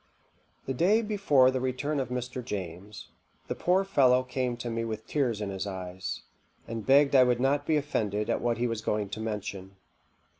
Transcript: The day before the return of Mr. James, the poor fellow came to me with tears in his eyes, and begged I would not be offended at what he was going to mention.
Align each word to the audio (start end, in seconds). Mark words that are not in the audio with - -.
The 0.65 0.73
day 0.73 1.03
before 1.03 1.51
the 1.51 1.59
return 1.61 1.99
of 1.99 2.09
Mr. 2.09 2.43
James, 2.43 3.09
the 3.47 3.53
poor 3.53 3.83
fellow 3.83 4.23
came 4.23 4.57
to 4.57 4.69
me 4.71 4.83
with 4.83 5.05
tears 5.05 5.41
in 5.41 5.51
his 5.51 5.67
eyes, 5.67 6.23
and 6.67 6.83
begged 6.87 7.15
I 7.15 7.21
would 7.21 7.39
not 7.39 7.67
be 7.67 7.77
offended 7.77 8.27
at 8.27 8.41
what 8.41 8.57
he 8.57 8.65
was 8.65 8.81
going 8.81 9.09
to 9.09 9.19
mention. 9.19 9.75